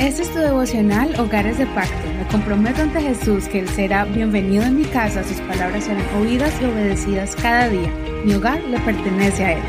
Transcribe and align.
Este 0.00 0.22
es 0.22 0.32
tu 0.32 0.38
devocional 0.38 1.14
Hogares 1.20 1.58
de 1.58 1.66
Pacto. 1.66 2.08
Me 2.16 2.26
comprometo 2.28 2.80
ante 2.80 3.02
Jesús 3.02 3.44
que 3.48 3.58
Él 3.58 3.68
será 3.68 4.06
bienvenido 4.06 4.64
en 4.64 4.78
mi 4.78 4.84
casa, 4.84 5.22
sus 5.22 5.38
palabras 5.42 5.84
serán 5.84 6.02
oídas 6.16 6.54
y 6.58 6.64
obedecidas 6.64 7.36
cada 7.36 7.68
día. 7.68 7.92
Mi 8.24 8.32
hogar 8.32 8.62
le 8.64 8.80
pertenece 8.80 9.44
a 9.44 9.52
Él. 9.58 9.62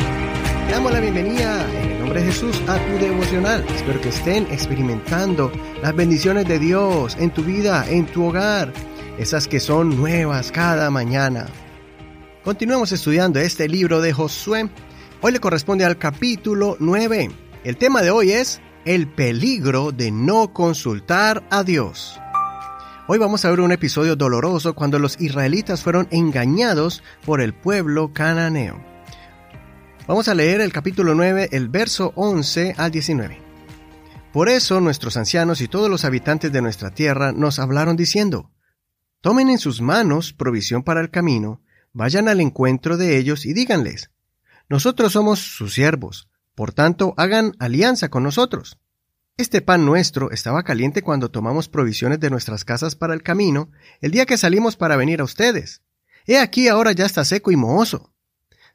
Te 0.68 0.72
damos 0.72 0.94
la 0.94 1.02
bienvenida 1.02 1.70
en 1.82 1.92
el 1.92 2.00
nombre 2.00 2.22
de 2.22 2.28
Jesús 2.28 2.62
a 2.70 2.78
tu 2.78 3.06
devocional. 3.06 3.66
Espero 3.76 4.00
que 4.00 4.08
estén 4.08 4.48
experimentando 4.50 5.52
las 5.84 5.94
bendiciones 5.94 6.48
de 6.48 6.60
Dios 6.60 7.18
en 7.20 7.32
tu 7.32 7.44
vida, 7.44 7.86
en 7.90 8.06
tu 8.06 8.24
hogar, 8.24 8.72
esas 9.20 9.50
que 9.50 9.60
son 9.60 9.98
nuevas 9.98 10.54
cada 10.54 10.90
mañana. 10.90 11.48
Continuamos 12.46 12.94
estudiando 12.94 13.42
este 13.42 13.68
libro 13.68 14.00
de 14.00 14.14
Josué. 14.14 14.70
Hoy 15.20 15.34
le 15.34 15.42
corresponde 15.42 15.84
al 15.84 15.98
capítulo 15.98 16.78
9. 16.80 17.30
El 17.66 17.76
tema 17.76 18.02
de 18.02 18.12
hoy 18.12 18.32
es 18.32 18.62
el 18.86 19.08
peligro 19.08 19.92
de 19.92 20.12
no 20.12 20.54
consultar 20.54 21.44
a 21.52 21.64
Dios. 21.64 22.20
Hoy 23.08 23.20
vamos 23.20 23.46
a 23.46 23.50
ver 23.50 23.60
un 23.60 23.72
episodio 23.72 24.16
doloroso 24.16 24.74
cuando 24.74 24.98
los 24.98 25.20
israelitas 25.22 25.84
fueron 25.84 26.08
engañados 26.12 27.04
por 27.26 27.42
el 27.42 27.54
pueblo 27.54 28.12
cananeo. 28.14 28.84
Vamos 30.08 30.28
a 30.28 30.34
leer 30.34 30.62
el 30.62 30.74
capítulo 30.74 31.14
9, 31.14 31.50
el 31.52 31.70
verso 31.70 32.12
11 32.16 32.76
al 32.78 32.92
19. 32.92 33.40
Por 34.34 34.50
eso 34.50 34.82
nuestros 34.82 35.16
ancianos 35.16 35.62
y 35.62 35.68
todos 35.68 35.90
los 35.90 36.06
habitantes 36.06 36.52
de 36.52 36.62
nuestra 36.62 36.90
tierra 36.92 37.34
nos 37.34 37.60
hablaron 37.60 37.96
diciendo, 37.96 38.52
Tomen 39.20 39.50
en 39.50 39.60
sus 39.60 39.82
manos 39.82 40.34
provisión 40.34 40.82
para 40.82 41.02
el 41.02 41.12
camino, 41.12 41.62
vayan 41.94 42.28
al 42.28 42.40
encuentro 42.40 42.98
de 42.98 43.18
ellos 43.18 43.46
y 43.46 43.54
díganles, 43.54 44.10
Nosotros 44.70 45.12
somos 45.12 45.40
sus 45.40 45.74
siervos, 45.74 46.31
por 46.56 46.74
tanto, 46.74 47.14
hagan 47.18 47.54
alianza 47.60 48.10
con 48.10 48.24
nosotros. 48.24 48.78
Este 49.38 49.62
pan 49.62 49.86
nuestro 49.86 50.32
estaba 50.32 50.64
caliente 50.64 51.02
cuando 51.02 51.32
tomamos 51.32 51.70
provisiones 51.70 52.20
de 52.20 52.30
nuestras 52.30 52.66
casas 52.66 52.96
para 52.96 53.14
el 53.14 53.24
camino, 53.24 53.72
el 54.02 54.12
día 54.12 54.26
que 54.26 54.38
salimos 54.38 54.76
para 54.76 54.98
venir 54.98 55.22
a 55.22 55.24
ustedes. 55.24 55.82
He 56.26 56.38
aquí 56.38 56.68
ahora 56.68 56.92
ya 56.92 57.06
está 57.06 57.26
seco 57.26 57.52
y 57.52 57.56
mohoso. 57.56 58.14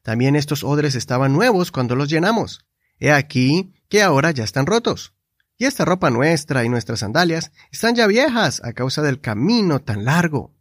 También 0.02 0.36
estos 0.36 0.64
odres 0.64 0.94
estaban 0.94 1.32
nuevos 1.32 1.70
cuando 1.70 1.94
los 1.94 2.08
llenamos. 2.08 2.64
He 2.98 3.12
aquí 3.12 3.74
que 3.88 4.02
ahora 4.02 4.30
ya 4.30 4.44
están 4.44 4.66
rotos. 4.66 5.14
Y 5.58 5.64
esta 5.64 5.84
ropa 5.84 6.10
nuestra 6.10 6.64
y 6.64 6.68
nuestras 6.68 7.00
sandalias 7.00 7.52
están 7.70 7.94
ya 7.94 8.06
viejas 8.06 8.62
a 8.64 8.72
causa 8.72 9.02
del 9.02 9.20
camino 9.20 9.80
tan 9.80 10.04
largo. 10.04 10.54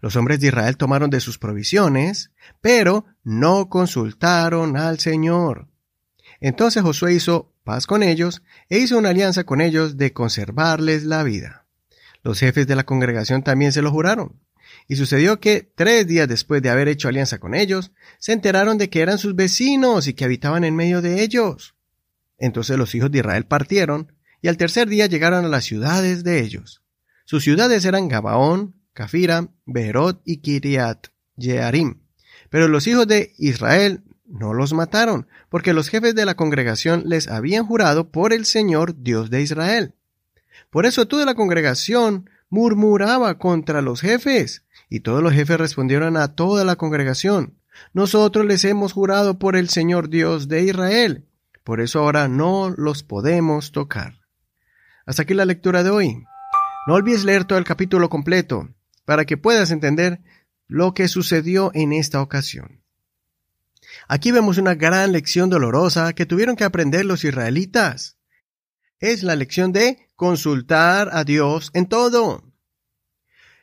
Los 0.00 0.16
hombres 0.16 0.40
de 0.40 0.48
Israel 0.48 0.76
tomaron 0.76 1.10
de 1.10 1.20
sus 1.20 1.38
provisiones, 1.38 2.30
pero 2.60 3.04
no 3.22 3.68
consultaron 3.68 4.76
al 4.76 4.98
Señor. 4.98 5.69
Entonces 6.40 6.82
Josué 6.82 7.14
hizo 7.14 7.52
paz 7.64 7.86
con 7.86 8.02
ellos 8.02 8.42
e 8.68 8.78
hizo 8.78 8.98
una 8.98 9.10
alianza 9.10 9.44
con 9.44 9.60
ellos 9.60 9.96
de 9.96 10.12
conservarles 10.12 11.04
la 11.04 11.22
vida. 11.22 11.66
Los 12.22 12.40
jefes 12.40 12.66
de 12.66 12.76
la 12.76 12.84
congregación 12.84 13.42
también 13.42 13.72
se 13.72 13.82
lo 13.82 13.90
juraron. 13.90 14.40
Y 14.88 14.96
sucedió 14.96 15.40
que, 15.40 15.70
tres 15.74 16.06
días 16.06 16.28
después 16.28 16.62
de 16.62 16.70
haber 16.70 16.88
hecho 16.88 17.08
alianza 17.08 17.38
con 17.38 17.54
ellos, 17.54 17.92
se 18.18 18.32
enteraron 18.32 18.78
de 18.78 18.88
que 18.88 19.00
eran 19.00 19.18
sus 19.18 19.34
vecinos 19.34 20.06
y 20.06 20.14
que 20.14 20.24
habitaban 20.24 20.64
en 20.64 20.76
medio 20.76 21.02
de 21.02 21.22
ellos. 21.22 21.74
Entonces 22.38 22.78
los 22.78 22.94
hijos 22.94 23.10
de 23.10 23.18
Israel 23.18 23.44
partieron, 23.46 24.12
y 24.42 24.48
al 24.48 24.56
tercer 24.56 24.88
día 24.88 25.06
llegaron 25.06 25.44
a 25.44 25.48
las 25.48 25.64
ciudades 25.64 26.24
de 26.24 26.40
ellos. 26.40 26.82
Sus 27.24 27.44
ciudades 27.44 27.84
eran 27.84 28.08
Gabaón, 28.08 28.74
Cafira, 28.92 29.48
Beherot 29.66 30.22
y 30.24 30.38
Kiriat 30.38 31.08
Jearim. 31.36 32.02
Pero 32.48 32.66
los 32.66 32.86
hijos 32.86 33.06
de 33.06 33.32
Israel 33.38 34.02
no 34.30 34.54
los 34.54 34.72
mataron, 34.72 35.26
porque 35.48 35.72
los 35.72 35.88
jefes 35.88 36.14
de 36.14 36.24
la 36.24 36.34
congregación 36.34 37.02
les 37.06 37.28
habían 37.28 37.66
jurado 37.66 38.10
por 38.10 38.32
el 38.32 38.46
Señor 38.46 39.02
Dios 39.02 39.30
de 39.30 39.42
Israel. 39.42 39.94
Por 40.70 40.86
eso 40.86 41.08
toda 41.08 41.24
la 41.24 41.34
congregación 41.34 42.30
murmuraba 42.48 43.38
contra 43.38 43.82
los 43.82 44.00
jefes, 44.00 44.64
y 44.88 45.00
todos 45.00 45.22
los 45.22 45.32
jefes 45.32 45.58
respondieron 45.58 46.16
a 46.16 46.34
toda 46.34 46.64
la 46.64 46.76
congregación, 46.76 47.60
nosotros 47.92 48.46
les 48.46 48.64
hemos 48.64 48.92
jurado 48.92 49.38
por 49.38 49.56
el 49.56 49.68
Señor 49.68 50.08
Dios 50.08 50.48
de 50.48 50.62
Israel, 50.62 51.26
por 51.64 51.80
eso 51.80 52.00
ahora 52.00 52.28
no 52.28 52.70
los 52.76 53.02
podemos 53.02 53.72
tocar. 53.72 54.20
Hasta 55.06 55.22
aquí 55.22 55.34
la 55.34 55.44
lectura 55.44 55.82
de 55.82 55.90
hoy. 55.90 56.24
No 56.86 56.94
olvides 56.94 57.24
leer 57.24 57.44
todo 57.44 57.58
el 57.58 57.64
capítulo 57.64 58.08
completo, 58.08 58.68
para 59.04 59.24
que 59.24 59.36
puedas 59.36 59.70
entender 59.70 60.20
lo 60.66 60.94
que 60.94 61.08
sucedió 61.08 61.70
en 61.74 61.92
esta 61.92 62.22
ocasión. 62.22 62.79
Aquí 64.12 64.32
vemos 64.32 64.58
una 64.58 64.74
gran 64.74 65.12
lección 65.12 65.50
dolorosa 65.50 66.14
que 66.14 66.26
tuvieron 66.26 66.56
que 66.56 66.64
aprender 66.64 67.04
los 67.04 67.22
israelitas. 67.22 68.18
Es 68.98 69.22
la 69.22 69.36
lección 69.36 69.70
de 69.70 70.08
consultar 70.16 71.10
a 71.12 71.22
Dios 71.22 71.70
en 71.74 71.86
todo. 71.86 72.42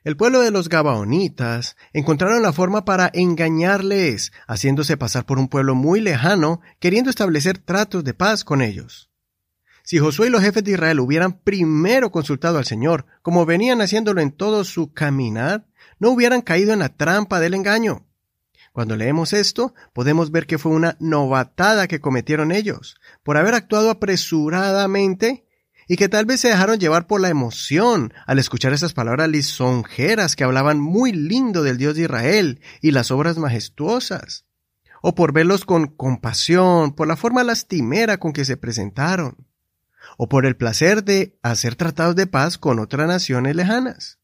El 0.05 0.15
pueblo 0.15 0.39
de 0.39 0.51
los 0.51 0.69
Gabaonitas 0.69 1.75
encontraron 1.91 2.41
la 2.43 2.53
forma 2.53 2.85
para 2.85 3.11
engañarles, 3.13 4.31
haciéndose 4.47 4.95
pasar 4.95 5.25
por 5.25 5.37
un 5.37 5.49
pueblo 5.49 5.75
muy 5.75 5.99
lejano, 5.99 6.61
queriendo 6.79 7.09
establecer 7.09 7.57
tratos 7.57 8.05
de 8.05 8.13
paz 8.13 8.45
con 8.45 8.61
ellos. 8.61 9.11
Si 9.83 9.99
Josué 9.99 10.27
y 10.27 10.29
los 10.29 10.43
jefes 10.43 10.63
de 10.63 10.71
Israel 10.71 11.01
hubieran 11.01 11.41
primero 11.41 12.09
consultado 12.09 12.57
al 12.57 12.63
Señor, 12.63 13.05
como 13.21 13.45
venían 13.45 13.81
haciéndolo 13.81 14.21
en 14.21 14.31
todo 14.31 14.63
su 14.63 14.93
caminar, 14.93 15.67
no 15.99 16.11
hubieran 16.11 16.39
caído 16.41 16.71
en 16.71 16.79
la 16.79 16.95
trampa 16.95 17.41
del 17.41 17.53
engaño. 17.53 18.06
Cuando 18.77 18.95
leemos 18.95 19.33
esto, 19.33 19.73
podemos 19.91 20.29
ver 20.29 20.45
que 20.45 20.59
fue 20.59 20.71
una 20.71 20.97
novatada 20.99 21.87
que 21.87 21.99
cometieron 21.99 22.51
ellos, 22.51 22.95
por 23.23 23.35
haber 23.35 23.55
actuado 23.55 23.89
apresuradamente 23.89 25.47
y 25.87 25.95
que 25.95 26.09
tal 26.09 26.27
vez 26.27 26.41
se 26.41 26.49
dejaron 26.49 26.77
llevar 26.77 27.07
por 27.07 27.19
la 27.19 27.29
emoción 27.29 28.13
al 28.27 28.37
escuchar 28.37 28.73
esas 28.73 28.93
palabras 28.93 29.29
lisonjeras 29.29 30.35
que 30.35 30.43
hablaban 30.43 30.79
muy 30.79 31.11
lindo 31.11 31.63
del 31.63 31.79
Dios 31.79 31.95
de 31.95 32.03
Israel 32.03 32.61
y 32.79 32.91
las 32.91 33.09
obras 33.09 33.39
majestuosas, 33.39 34.45
o 35.01 35.15
por 35.15 35.33
verlos 35.33 35.65
con 35.65 35.87
compasión, 35.87 36.93
por 36.93 37.07
la 37.07 37.15
forma 37.15 37.43
lastimera 37.43 38.19
con 38.19 38.31
que 38.31 38.45
se 38.45 38.57
presentaron, 38.57 39.47
o 40.19 40.29
por 40.29 40.45
el 40.45 40.55
placer 40.55 41.03
de 41.03 41.35
hacer 41.41 41.73
tratados 41.73 42.15
de 42.15 42.27
paz 42.27 42.59
con 42.59 42.77
otras 42.77 43.07
naciones 43.07 43.55
lejanas. 43.55 44.19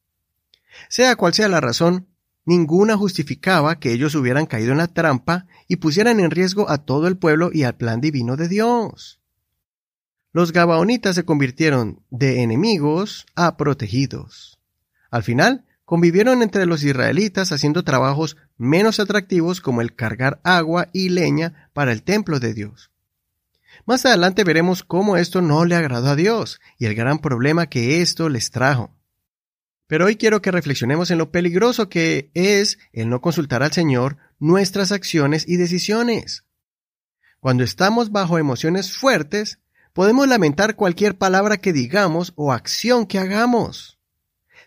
Sea 0.90 1.16
cual 1.16 1.34
sea 1.34 1.48
la 1.48 1.60
razón, 1.60 2.13
Ninguna 2.46 2.98
justificaba 2.98 3.80
que 3.80 3.94
ellos 3.94 4.16
hubieran 4.16 4.46
caído 4.46 4.72
en 4.74 4.78
la 4.78 4.88
trampa 4.88 5.46
y 5.68 5.78
pusieran 5.78 6.20
en 6.20 6.32
riesgo 6.32 6.70
a 6.70 6.80
todo 6.80 7.08
el 7.08 7.18
pueblo 7.18 7.52
y 7.54 7.64
al 7.64 7.76
plan 7.76 8.02
divino 8.02 8.36
de 8.36 8.50
Dios. 8.50 9.20
Los 10.34 10.52
Gabaonitas 10.52 11.16
se 11.16 11.26
convirtieron 11.26 12.02
de 12.10 12.42
enemigos 12.42 13.26
a 13.36 13.56
protegidos. 13.56 14.60
Al 15.12 15.24
final, 15.24 15.66
convivieron 15.86 16.42
entre 16.42 16.66
los 16.66 16.84
israelitas 16.84 17.52
haciendo 17.52 17.84
trabajos 17.84 18.36
menos 18.58 19.00
atractivos 19.00 19.62
como 19.62 19.82
el 19.82 19.96
cargar 19.96 20.42
agua 20.44 20.90
y 20.92 21.10
leña 21.10 21.70
para 21.74 21.92
el 21.92 22.04
templo 22.04 22.40
de 22.40 22.54
Dios. 22.54 22.90
Más 23.86 24.06
adelante 24.06 24.44
veremos 24.44 24.84
cómo 24.84 25.18
esto 25.18 25.42
no 25.42 25.66
le 25.66 25.76
agradó 25.76 26.10
a 26.10 26.16
Dios 26.16 26.60
y 26.78 26.86
el 26.86 26.96
gran 26.96 27.20
problema 27.20 27.68
que 27.68 28.02
esto 28.02 28.28
les 28.28 28.52
trajo. 28.52 28.92
Pero 29.88 30.06
hoy 30.06 30.16
quiero 30.16 30.42
que 30.42 30.52
reflexionemos 30.52 31.12
en 31.12 31.18
lo 31.18 31.32
peligroso 31.32 31.90
que 31.90 32.32
es 32.34 32.80
el 32.94 33.10
no 33.10 33.22
consultar 33.22 33.64
al 33.64 33.74
Señor 33.74 34.18
nuestras 34.40 34.92
acciones 34.92 35.46
y 35.48 35.58
decisiones. 35.58 36.46
Cuando 37.40 37.64
estamos 37.64 38.12
bajo 38.12 38.38
emociones 38.38 38.94
fuertes, 38.96 39.60
podemos 39.92 40.28
lamentar 40.28 40.76
cualquier 40.76 41.18
palabra 41.18 41.58
que 41.58 41.74
digamos 41.74 42.34
o 42.36 42.54
acción 42.54 43.06
que 43.06 43.20
hagamos. 43.20 44.00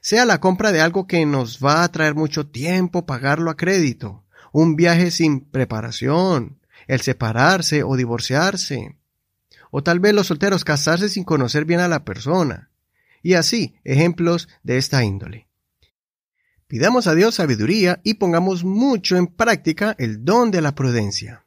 Sea 0.00 0.24
la 0.24 0.40
compra 0.40 0.72
de 0.72 0.80
algo 0.80 1.06
que 1.06 1.24
nos 1.26 1.58
va 1.64 1.82
a 1.82 1.90
traer 1.90 2.14
mucho 2.14 2.46
tiempo 2.46 3.06
pagarlo 3.06 3.50
a 3.50 3.56
crédito, 3.56 4.24
un 4.52 4.76
viaje 4.76 5.10
sin 5.10 5.40
preparación, 5.40 6.60
el 6.86 7.00
separarse 7.00 7.82
o 7.82 7.96
divorciarse, 7.96 8.96
o 9.70 9.82
tal 9.82 9.98
vez 9.98 10.14
los 10.14 10.28
solteros 10.28 10.64
casarse 10.64 11.08
sin 11.08 11.24
conocer 11.24 11.64
bien 11.64 11.80
a 11.80 11.88
la 11.88 12.04
persona, 12.04 12.70
y 13.22 13.34
así 13.34 13.76
ejemplos 13.84 14.48
de 14.62 14.78
esta 14.78 15.04
índole. 15.04 15.48
Pidamos 16.66 17.06
a 17.06 17.14
Dios 17.14 17.36
sabiduría 17.36 18.00
y 18.02 18.14
pongamos 18.14 18.64
mucho 18.64 19.16
en 19.16 19.28
práctica 19.28 19.94
el 19.98 20.24
don 20.24 20.50
de 20.50 20.60
la 20.60 20.74
prudencia. 20.74 21.44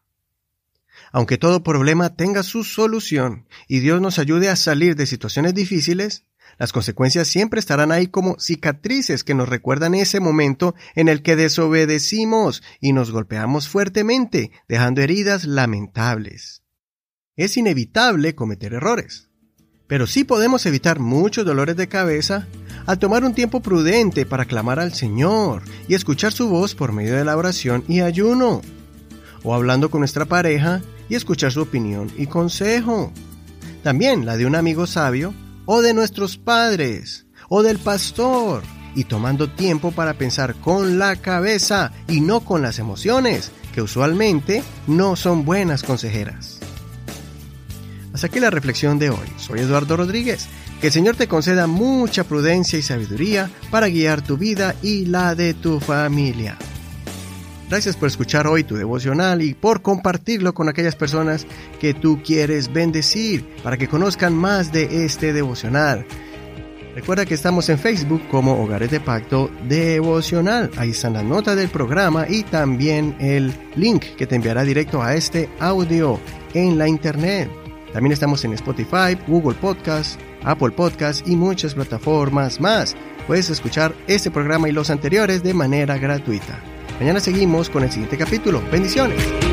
Aunque 1.12 1.38
todo 1.38 1.63
problema 1.63 2.16
tenga 2.16 2.44
su 2.44 2.63
solución 2.63 3.48
y 3.68 3.80
Dios 3.80 4.01
nos 4.01 4.19
ayude 4.19 4.50
a 4.50 4.56
salir 4.56 4.95
de 4.95 5.06
situaciones 5.06 5.54
difíciles, 5.54 6.25
las 6.57 6.71
consecuencias 6.71 7.27
siempre 7.27 7.60
estarán 7.60 7.92
ahí 7.92 8.07
como 8.07 8.39
cicatrices 8.39 9.24
que 9.24 9.33
nos 9.33 9.50
recuerdan 9.50 9.95
ese 9.95 10.19
momento 10.19 10.75
en 10.95 11.07
el 11.07 11.21
que 11.21 11.36
desobedecimos 11.36 12.63
y 12.80 12.94
nos 12.94 13.12
golpeamos 13.12 13.69
fuertemente, 13.69 14.51
dejando 14.68 15.01
heridas 15.01 15.45
lamentables. 15.45 16.63
Es 17.36 17.56
inevitable 17.57 18.36
cometer 18.36 18.74
errores. 18.74 19.28
Pero 19.89 20.06
sí 20.06 20.24
podemos 20.24 20.68
evitar 20.68 21.00
muchos 21.00 21.44
dolores 21.47 21.75
de 21.75 21.89
cabeza 21.89 22.47
al 22.86 23.00
tomar 23.00 23.24
un 23.24 23.33
tiempo 23.33 23.59
prudente 23.59 24.24
para 24.24 24.45
clamar 24.45 24.80
al 24.80 24.94
Señor 24.94 25.63
y 25.88 25.95
escuchar 25.95 26.31
su 26.31 26.47
voz 26.47 26.75
por 26.75 26.91
medio 26.91 27.15
de 27.15 27.25
la 27.25 27.36
oración 27.36 27.83
y 27.88 28.01
ayuno, 28.01 28.62
o 29.44 29.56
hablando 29.56 29.89
con 29.89 30.01
nuestra 30.01 30.25
pareja 30.25 30.81
y 31.09 31.15
escuchar 31.15 31.51
su 31.51 31.63
opinión 31.63 32.12
y 32.18 32.27
consejo. 32.27 33.12
También 33.81 34.27
la 34.27 34.38
de 34.38 34.45
un 34.45 34.56
amigo 34.56 34.86
sabio 34.86 35.33
o 35.65 35.81
de 35.81 35.95
nuestros 35.95 36.38
padres 36.38 37.25
o 37.50 37.63
del 37.63 37.80
pastor 37.80 38.62
y 38.94 39.06
tomando 39.06 39.50
tiempo 39.50 39.92
para 39.92 40.13
pensar 40.13 40.53
con 40.53 41.00
la 41.00 41.15
cabeza 41.15 41.92
y 42.07 42.21
no 42.21 42.42
con 42.42 42.62
las 42.62 42.77
emociones, 42.77 43.51
que 43.74 43.81
usualmente 43.81 44.62
no 44.85 45.15
son 45.15 45.45
buenas 45.45 45.81
consejeras. 45.81 46.58
Hasta 48.13 48.27
aquí 48.27 48.39
la 48.39 48.50
reflexión 48.50 48.97
de 49.00 49.09
hoy. 49.09 49.27
Soy 49.38 49.59
Eduardo 49.59 49.97
Rodríguez. 49.97 50.47
Que 50.81 50.88
el 50.88 50.94
Señor 50.94 51.15
te 51.15 51.27
conceda 51.27 51.67
mucha 51.67 52.23
prudencia 52.23 52.79
y 52.79 52.81
sabiduría 52.81 53.50
para 53.69 53.89
guiar 53.89 54.21
tu 54.21 54.38
vida 54.38 54.75
y 54.81 55.06
la 55.06 55.35
de 55.35 55.53
tu 55.53 55.79
familia. 55.79 56.57
Gracias 57.69 57.95
por 57.95 58.07
escuchar 58.07 58.47
hoy 58.47 58.63
tu 58.63 58.75
devocional 58.75 59.44
y 59.44 59.53
por 59.53 59.81
compartirlo 59.81 60.53
con 60.53 60.69
aquellas 60.69 60.95
personas 60.95 61.45
que 61.79 61.94
tú 61.94 62.21
quieres 62.23 62.73
bendecir 62.73 63.45
para 63.61 63.77
que 63.77 63.88
conozcan 63.88 64.33
más 64.33 64.71
de 64.71 65.06
este 65.06 65.33
devocional. 65.33 66.06
Recuerda 66.95 67.25
que 67.25 67.35
estamos 67.35 67.69
en 67.69 67.77
Facebook 67.77 68.23
como 68.31 68.59
Hogares 68.61 68.89
de 68.89 69.00
Pacto 69.00 69.51
Devocional. 69.67 70.71
Ahí 70.77 70.91
están 70.91 71.13
las 71.13 71.23
notas 71.23 71.56
del 71.57 71.69
programa 71.69 72.25
y 72.27 72.44
también 72.44 73.15
el 73.19 73.53
link 73.75 74.03
que 74.17 74.25
te 74.25 74.35
enviará 74.35 74.63
directo 74.63 75.03
a 75.03 75.13
este 75.13 75.47
audio 75.59 76.19
en 76.56 76.77
la 76.79 76.88
internet. 76.88 77.69
También 77.94 78.13
estamos 78.13 78.44
en 78.45 78.53
Spotify, 78.53 79.18
Google 79.27 79.56
Podcast, 79.56 80.19
Apple 80.44 80.71
Podcast 80.71 81.27
y 81.27 81.36
muchas 81.36 81.74
plataformas 81.74 82.62
más. 82.62 82.95
Puedes 83.27 83.50
escuchar 83.50 83.94
este 84.07 84.31
programa 84.31 84.69
y 84.69 84.71
los 84.71 84.89
anteriores 84.89 85.44
de 85.44 85.53
manera 85.53 85.97
gratuita. 85.97 86.59
Mañana 87.00 87.19
seguimos 87.19 87.69
con 87.69 87.83
el 87.83 87.91
siguiente 87.91 88.18
capítulo. 88.18 88.62
Bendiciones. 88.71 89.48